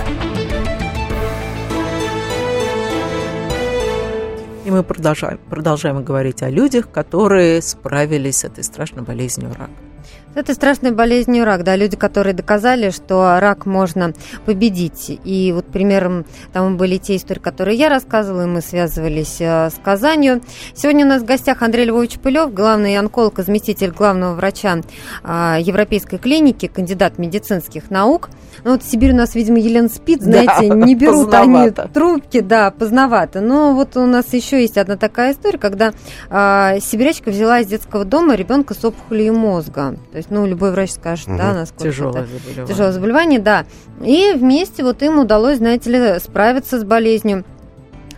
[4.64, 9.89] И мы продолжаем, продолжаем говорить о людях, которые справились с этой страшной болезнью рака.
[10.32, 14.12] Это страшная болезнь рак, да, люди, которые доказали, что рак можно
[14.46, 15.18] победить.
[15.24, 19.74] И вот примером там были те истории, которые я рассказывала, и мы связывались э, с
[19.82, 20.40] Казанью.
[20.72, 24.80] Сегодня у нас в гостях Андрей Львович Пылев, главный онколог, заместитель главного врача
[25.24, 28.30] э, Европейской клиники, кандидат медицинских наук.
[28.62, 31.82] Ну вот в Сибирь у нас, видимо, Елена спит, знаете, да, не берут поздновато.
[31.82, 33.40] они трубки, да, поздновато.
[33.40, 35.92] Но вот у нас еще есть одна такая история, когда
[36.30, 41.28] э, сибирячка взяла из детского дома ребенка с опухолью мозга есть, ну, любой врач скажет,
[41.28, 41.36] угу.
[41.36, 42.66] да, насколько тяжелое заболевание.
[42.66, 43.64] Тяжелое заболевание, да.
[44.00, 47.44] И вместе вот им удалось, знаете ли, справиться с болезнью.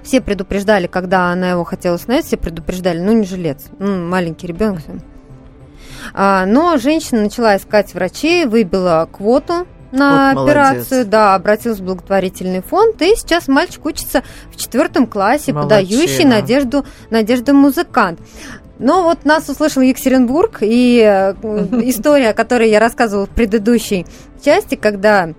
[0.03, 4.83] Все предупреждали, когда она его хотела установить, все предупреждали, ну, не жилец, ну, маленький ребенок.
[6.13, 11.07] А, но женщина начала искать врачей, выбила квоту на вот операцию, молодец.
[11.07, 15.83] да, обратилась в благотворительный фонд, и сейчас мальчик учится в четвертом классе, Молодчина.
[15.83, 18.21] подающий надежду, надежду музыкант.
[18.79, 21.33] Но вот нас услышал Екатеринбург, и э,
[21.85, 24.07] история, о которой я рассказывала в предыдущей
[24.43, 25.31] части, когда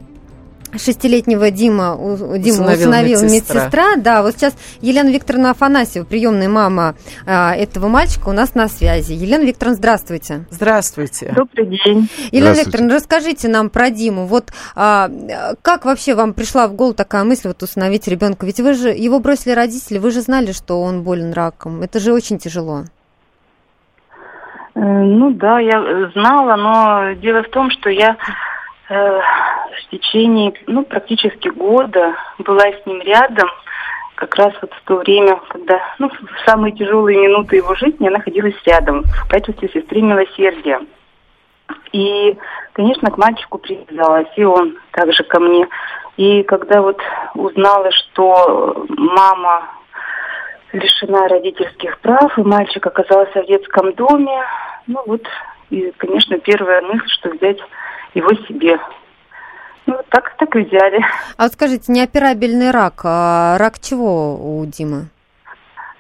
[0.78, 1.98] шестилетнего Дима,
[2.38, 3.56] Дима усыновила медсестра.
[3.56, 3.96] медсестра.
[3.98, 9.14] Да, вот сейчас Елена Викторовна Афанасьева, приемная мама а, этого мальчика, у нас на связи.
[9.14, 10.46] Елена Викторовна, здравствуйте.
[10.50, 11.34] Здравствуйте.
[11.36, 12.10] Добрый день.
[12.32, 14.26] Елена Викторовна, расскажите нам про Диму.
[14.26, 15.10] Вот а,
[15.62, 18.46] как вообще вам пришла в голову такая мысль вот усыновить ребенка?
[18.46, 21.82] Ведь вы же его бросили родители, вы же знали, что он болен раком.
[21.82, 22.84] Это же очень тяжело.
[24.76, 28.18] Э, ну да, я знала, но дело в том, что я
[28.94, 33.50] в течение ну, практически года была с ним рядом,
[34.16, 38.12] как раз вот в то время, когда ну, в самые тяжелые минуты его жизни я
[38.12, 40.80] находилась рядом в качестве сестры милосердия.
[41.92, 42.38] И,
[42.74, 45.68] конечно, к мальчику привязалась, и он также ко мне.
[46.18, 47.00] И когда вот
[47.36, 49.70] узнала, что мама
[50.74, 54.44] лишена родительских прав, и мальчик оказался в детском доме.
[54.88, 55.26] Ну вот,
[55.70, 57.60] и, конечно, первая мысль, что взять
[58.14, 58.80] его себе.
[59.86, 61.04] Ну, так, так и взяли.
[61.38, 65.08] А вот скажите, неоперабельный рак, а рак чего у Димы?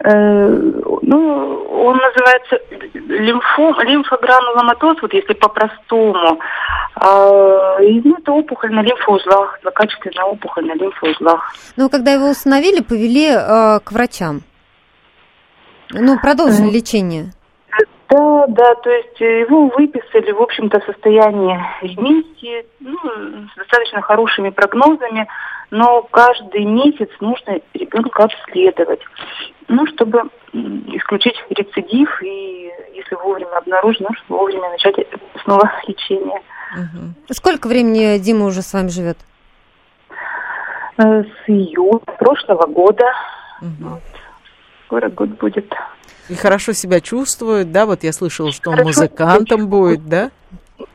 [0.05, 0.47] Э,
[1.01, 2.59] ну, он называется
[2.93, 6.39] лимфом, лимфогрануломатоз, вот если по-простому.
[6.95, 11.53] А, и, ну, это опухоль на лимфоузлах, злокачественная опухоль на лимфоузлах.
[11.75, 14.41] Ну, когда его установили, повели э, к врачам.
[15.91, 17.33] Ну, продолжили лечение.
[18.13, 22.99] Да, да, то есть его выписали, в общем-то, в состоянии ремиссии, ну,
[23.51, 25.27] с достаточно хорошими прогнозами,
[25.71, 29.01] но каждый месяц нужно ребенка обследовать,
[29.67, 34.95] ну, чтобы исключить рецидив и, если вовремя обнаружено, чтобы вовремя начать
[35.43, 36.39] снова лечение.
[36.73, 37.33] Угу.
[37.33, 39.17] Сколько времени Дима уже с вами живет?
[40.97, 43.11] Э, с июля прошлого года.
[43.59, 43.99] Угу.
[44.85, 45.73] Скоро год будет.
[46.29, 47.85] И хорошо себя чувствует, да?
[47.85, 50.31] Вот я слышала, что он музыкантом будет, да?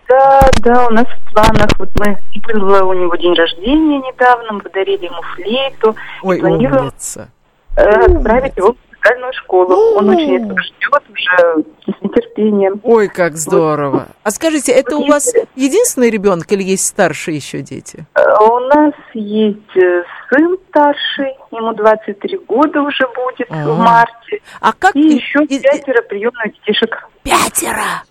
[0.09, 1.69] Да, да, у нас в планах.
[1.79, 2.19] Вот мы
[2.53, 5.97] было у него день рождения недавно, мы подарили ему флейту.
[6.23, 7.29] Ой, планируем умница.
[7.77, 9.97] Э, отправить его в музыкальную школу.
[9.97, 12.81] Он очень этого ждет уже с нетерпением.
[12.83, 13.91] Ой, как здорово.
[13.91, 14.09] Вот.
[14.23, 18.07] А скажите, это у вас единственный ребенок или есть старшие еще дети?
[18.15, 23.73] Э, у нас есть э, сын старший, ему 23 года уже будет А-а-а.
[23.73, 24.43] в марте.
[24.61, 24.95] А как?
[24.97, 27.09] И еще пятеро приемных детишек.
[27.23, 28.03] Пятеро?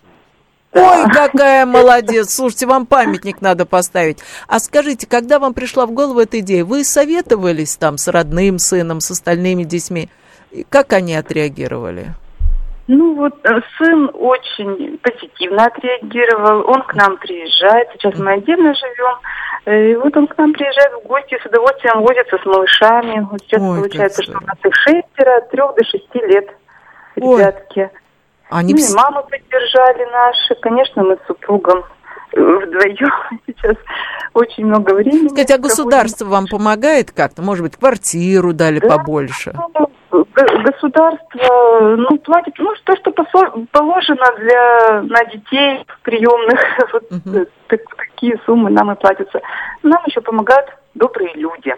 [0.70, 2.34] Ой, какая молодец!
[2.34, 4.18] Слушайте, вам памятник надо поставить.
[4.46, 9.00] А скажите, когда вам пришла в голову эта идея, вы советовались там с родным сыном,
[9.00, 10.10] с остальными детьми?
[10.68, 12.14] Как они отреагировали?
[12.86, 16.70] Ну вот э, сын очень позитивно отреагировал.
[16.70, 17.88] Он к нам приезжает.
[17.92, 19.18] Сейчас мы отдельно живем.
[19.66, 23.26] Э, и вот он к нам приезжает в гости, с удовольствием возится с малышами.
[23.30, 26.48] Вот сейчас Ой, получается, что у нас их шестеро, от трех до шести лет
[27.16, 27.80] ребятки.
[27.80, 27.90] Ой.
[28.50, 30.54] Они ну, и маму поддержали наши.
[30.62, 31.84] Конечно, мы с супругом
[32.32, 33.12] вдвоем
[33.46, 33.76] сейчас
[34.32, 35.28] очень много времени.
[35.28, 37.42] Скажите, а государство вам помогает как-то?
[37.42, 39.52] Может быть, квартиру дали да, побольше?
[39.54, 39.90] Ну,
[40.34, 43.12] государство, ну, платит, ну, то, что
[43.72, 46.60] положено для, на детей приемных,
[46.92, 47.46] вот угу.
[47.68, 49.40] так, такие суммы нам и платятся.
[49.82, 51.74] Нам еще помогают добрые люди.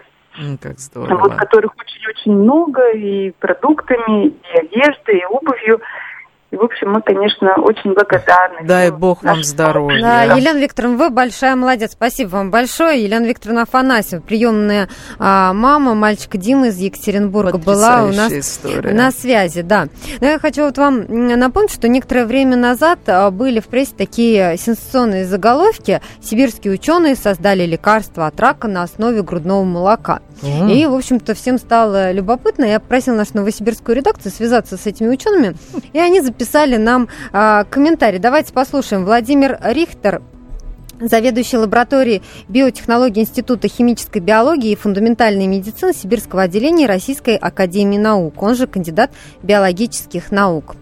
[0.61, 1.19] Как здорово.
[1.19, 5.81] Вот, которых очень-очень много, и продуктами, и одеждой, и обувью.
[6.51, 8.67] И, в общем, мы, конечно, очень благодарны.
[8.67, 10.01] Дай Бог вам здоровья.
[10.01, 11.93] Да, Елена Викторовна, вы большая молодец.
[11.93, 13.01] Спасибо вам большое.
[13.01, 18.91] Елена Викторовна Афанасьева, приемная а, мама мальчика Димы из Екатеринбурга, была у нас история.
[18.91, 19.61] на связи.
[19.61, 19.87] Да.
[20.19, 24.57] Но я хочу вот вам напомнить, что некоторое время назад а, были в прессе такие
[24.57, 26.01] сенсационные заголовки.
[26.21, 30.19] Сибирские ученые создали лекарство от рака на основе грудного молока.
[30.41, 30.71] Mm.
[30.73, 32.65] И, в общем-то, всем стало любопытно.
[32.65, 35.55] Я попросила нашу новосибирскую редакцию связаться с этими учеными,
[35.93, 36.40] и они записали
[36.77, 38.19] нам а, комментарий.
[38.19, 39.05] Давайте послушаем.
[39.05, 40.21] Владимир Рихтер,
[40.99, 48.55] заведующий лабораторией биотехнологии Института химической биологии и фундаментальной медицины Сибирского отделения Российской академии наук, он
[48.55, 49.11] же кандидат
[49.43, 50.75] биологических наук.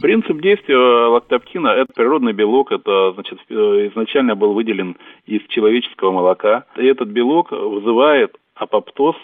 [0.00, 4.96] Принцип действия лактоптина– это природный белок, это значит, изначально был выделен
[5.26, 6.64] из человеческого молока.
[6.76, 9.14] И этот белок вызывает апоптоз,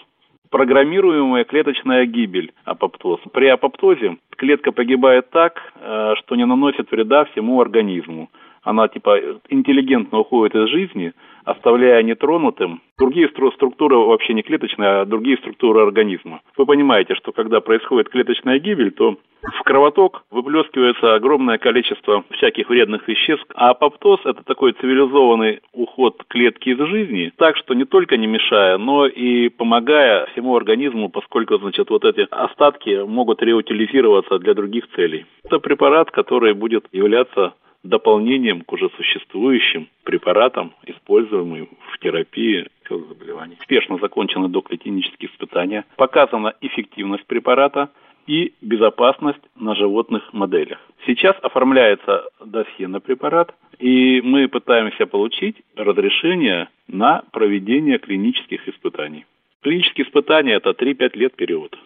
[0.49, 3.19] программируемая клеточная гибель апоптоз.
[3.33, 8.29] При апоптозе клетка погибает так, э, что не наносит вреда всему организму
[8.69, 11.13] она типа интеллигентно уходит из жизни,
[11.43, 16.41] оставляя нетронутым другие структуры вообще не клеточные, а другие структуры организма.
[16.57, 23.07] Вы понимаете, что когда происходит клеточная гибель, то в кровоток выплескивается огромное количество всяких вредных
[23.07, 28.27] веществ, а апоптоз– это такой цивилизованный уход клетки из жизни, так что не только не
[28.27, 34.89] мешая, но и помогая всему организму, поскольку, значит, вот эти остатки могут реутилизироваться для других
[34.95, 35.25] целей.
[35.45, 37.53] Это препарат, который будет являться
[37.83, 43.55] дополнением к уже существующим препаратам, используемым в терапии заболеваний.
[43.59, 47.89] Успешно закончены доклинические испытания, показана эффективность препарата
[48.25, 50.79] и безопасность на животных моделях.
[51.05, 59.25] Сейчас оформляется досье на препарат, и мы пытаемся получить разрешение на проведение клинических испытаний.
[59.61, 61.77] Клинические испытания– это 3-5 лет период.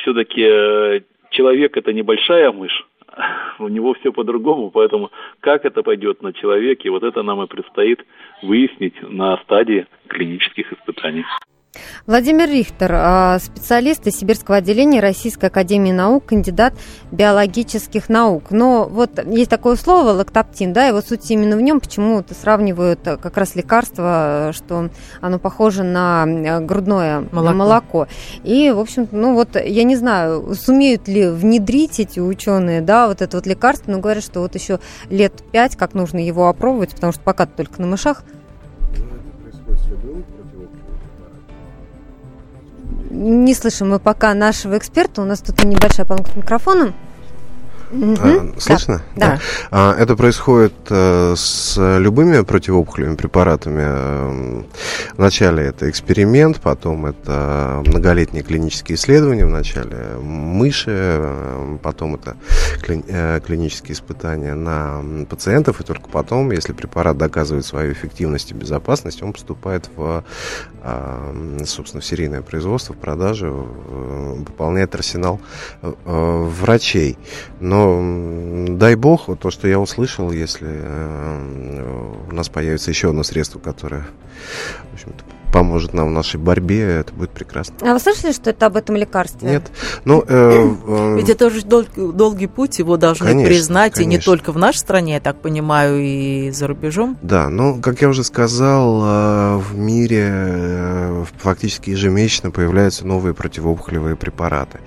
[0.00, 1.00] Все-таки э,
[1.30, 2.86] человек– это небольшая мышь,
[3.58, 8.04] у него все по-другому, поэтому как это пойдет на человеке, вот это нам и предстоит
[8.42, 11.24] выяснить на стадии клинических испытаний.
[12.06, 16.74] Владимир Рихтер, а, специалист из Сибирского отделения Российской Академии Наук, кандидат
[17.12, 18.50] биологических наук.
[18.50, 23.06] Но вот есть такое слово лактоптин, да, и вот суть именно в нем, почему-то сравнивают
[23.06, 24.90] э, как раз лекарство, что
[25.20, 27.56] оно похоже на э, грудное молоко.
[27.56, 28.08] молоко.
[28.42, 33.22] И, в общем, ну вот, я не знаю, сумеют ли внедрить эти ученые, да, вот
[33.22, 37.12] это вот лекарство, но говорят, что вот еще лет пять, как нужно его опробовать, потому
[37.12, 38.24] что пока только на мышах.
[43.10, 45.22] Не слышим мы пока нашего эксперта.
[45.22, 46.94] У нас тут небольшая поломка с микрофоном.
[47.92, 48.60] Угу.
[48.60, 49.02] слышно?
[49.16, 49.26] Да.
[49.26, 49.40] да.
[49.70, 54.64] А, это происходит э, с любыми противоопухолевыми препаратами.
[55.16, 61.20] Вначале это эксперимент, потом это многолетние клинические исследования, вначале мыши,
[61.82, 62.36] потом это
[62.86, 69.22] э, клинические испытания на пациентов, и только потом, если препарат доказывает свою эффективность и безопасность,
[69.22, 70.24] он поступает в,
[71.64, 75.40] собственно, в серийное производство, в продажу, выполняет арсенал
[75.82, 77.18] врачей.
[77.60, 77.79] Но
[78.76, 83.58] дай бог, вот то, что я услышал, если э, у нас появится еще одно средство,
[83.58, 84.06] которое,
[84.90, 87.74] в общем-то, поможет нам в нашей борьбе, это будет прекрасно.
[87.82, 89.50] А вы слышали, что это об этом лекарстве?
[89.50, 89.70] Нет.
[90.04, 94.10] Ну, э, э, Ведь это уже дол- долгий путь, его должны конечно, признать, конечно.
[94.10, 97.18] и не только в нашей стране, я так понимаю, и за рубежом.
[97.22, 104.16] Да, ну, как я уже сказал, э, в мире э, фактически ежемесячно появляются новые противоопухолевые
[104.16, 104.80] препараты.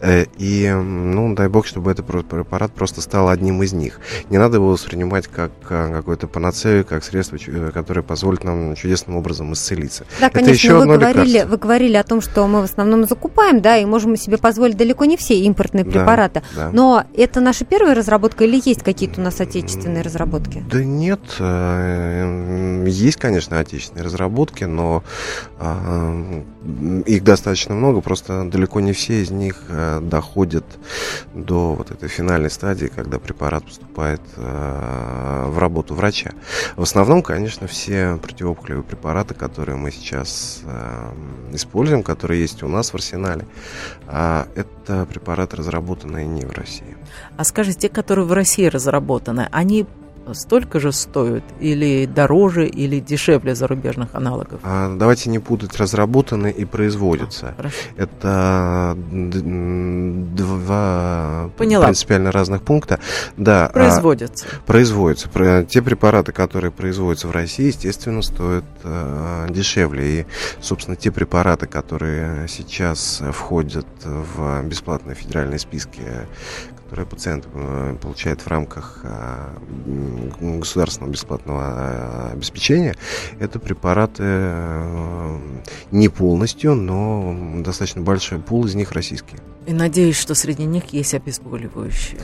[0.00, 4.00] Э, и, ну, дай бог, чтобы этот препарат просто стал одним из них.
[4.30, 7.38] Не надо его воспринимать как какой-то панацею, как средство,
[7.72, 10.04] которое позволит нам чудесным образом исцелиться.
[10.20, 13.76] Да, конечно, еще вы, говорили, вы говорили о том, что мы в основном закупаем, да,
[13.76, 16.42] и можем себе позволить далеко не все импортные препараты.
[16.56, 16.70] Да.
[16.72, 20.64] Но это наша первая разработка или есть какие-то у нас отечественные разработки?
[20.70, 25.02] Да нет, э, есть, конечно, отечественные разработки, но
[25.58, 26.42] э,
[27.06, 30.64] их достаточно много, просто далеко не все из них э, доходят
[31.34, 36.30] до вот этой финальной стадии, когда препарат поступает в работу врача.
[36.76, 41.12] В основном, конечно, все противоопухолевые препараты, которые мы сейчас э,
[41.52, 43.46] используем, которые есть у нас в арсенале,
[44.06, 46.96] э, это препараты, разработанные не в России.
[47.36, 49.86] А скажите, те, которые в России разработаны, они
[50.34, 54.60] столько же стоят или дороже, или дешевле зарубежных аналогов?
[54.62, 57.54] А, давайте не путать разработаны и производятся.
[57.58, 58.96] А, Это
[60.36, 61.84] два Поняла.
[61.86, 63.00] принципиально разных пункта.
[63.36, 64.46] Да, производятся.
[64.50, 65.28] А, производятся.
[65.68, 70.20] Те препараты, которые производятся в России, естественно, стоят а, дешевле.
[70.20, 70.26] И,
[70.60, 76.02] собственно, те препараты, которые сейчас входят в бесплатные федеральные списки
[76.88, 79.50] которые пациент э, получает в рамках э,
[80.40, 82.96] государственного бесплатного э, обеспечения,
[83.38, 84.24] это препараты
[85.90, 89.38] не полностью, но достаточно большой пул из них российские.
[89.66, 92.20] И надеюсь, что среди них есть обезболивающие.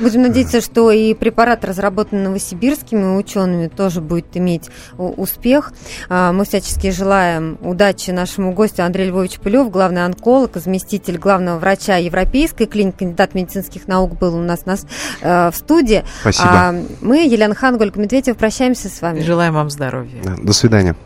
[0.00, 5.72] Будем надеяться, что и препарат, разработанный новосибирскими учеными, тоже будет иметь успех.
[6.08, 11.96] А, мы всячески желаем удачи нашему гостю Андрею Львовичу Пылев, главный онколог, заместитель главного врача
[11.96, 14.86] Европейской клиники, кандидат медицинских наук был у нас, нас
[15.20, 16.04] э, в студии.
[16.20, 16.48] Спасибо.
[16.48, 19.20] А, мы, Елена Хан, Ольга Медведев, прощаемся с вами.
[19.20, 20.22] Желаем вам здоровья.
[20.42, 20.96] До свидания.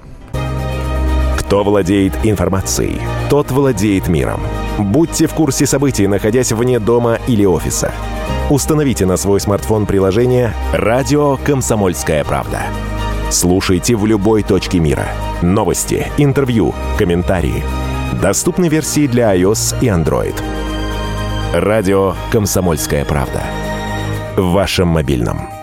[1.38, 4.40] Кто владеет информацией, тот владеет миром.
[4.78, 7.92] Будьте в курсе событий, находясь вне дома или офиса.
[8.50, 12.62] Установите на свой смартфон приложение «Радио Комсомольская правда».
[13.30, 15.08] Слушайте в любой точке мира.
[15.40, 17.64] Новости, интервью, комментарии.
[18.20, 20.34] Доступны версии для iOS и Android.
[21.54, 23.42] Радио «Комсомольская правда».
[24.36, 25.61] В вашем мобильном.